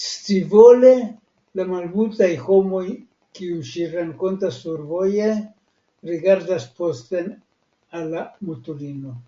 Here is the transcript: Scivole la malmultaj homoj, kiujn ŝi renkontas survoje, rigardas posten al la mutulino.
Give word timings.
Scivole 0.00 0.90
la 1.60 1.66
malmultaj 1.70 2.28
homoj, 2.44 2.84
kiujn 3.40 3.66
ŝi 3.72 3.88
renkontas 3.96 4.60
survoje, 4.68 5.28
rigardas 6.14 6.70
posten 6.80 7.36
al 8.02 8.10
la 8.16 8.26
mutulino. 8.48 9.20